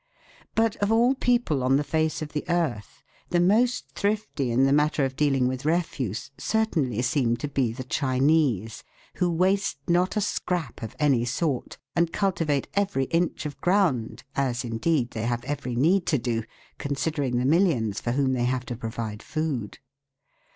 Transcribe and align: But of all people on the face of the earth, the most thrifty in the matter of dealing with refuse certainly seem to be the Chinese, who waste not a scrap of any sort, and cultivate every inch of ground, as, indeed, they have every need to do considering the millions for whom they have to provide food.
But 0.55 0.77
of 0.77 0.91
all 0.91 1.13
people 1.13 1.61
on 1.61 1.75
the 1.77 1.83
face 1.83 2.23
of 2.23 2.33
the 2.33 2.43
earth, 2.49 3.03
the 3.29 3.39
most 3.39 3.91
thrifty 3.93 4.49
in 4.49 4.63
the 4.63 4.73
matter 4.73 5.05
of 5.05 5.15
dealing 5.15 5.47
with 5.47 5.63
refuse 5.63 6.31
certainly 6.39 7.03
seem 7.03 7.37
to 7.37 7.47
be 7.47 7.71
the 7.71 7.83
Chinese, 7.83 8.83
who 9.17 9.29
waste 9.29 9.77
not 9.87 10.17
a 10.17 10.19
scrap 10.21 10.81
of 10.81 10.95
any 10.97 11.23
sort, 11.23 11.77
and 11.95 12.11
cultivate 12.11 12.67
every 12.73 13.05
inch 13.13 13.45
of 13.45 13.61
ground, 13.61 14.23
as, 14.35 14.63
indeed, 14.65 15.11
they 15.11 15.27
have 15.27 15.43
every 15.43 15.75
need 15.75 16.07
to 16.07 16.17
do 16.17 16.45
considering 16.79 17.37
the 17.37 17.45
millions 17.45 18.01
for 18.01 18.13
whom 18.13 18.33
they 18.33 18.45
have 18.45 18.65
to 18.65 18.75
provide 18.75 19.21
food. 19.21 19.77